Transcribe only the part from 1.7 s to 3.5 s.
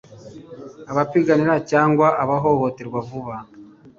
cyangwa ahohoterwa vuba